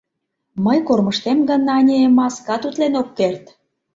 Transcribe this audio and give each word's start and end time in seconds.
Мый 0.65 0.77
кормыжтем 0.87 1.39
гын, 1.49 1.61
ане, 1.77 1.99
маскат 2.17 2.61
утлен 2.67 2.93
ок 3.01 3.09
керт!.. 3.17 3.43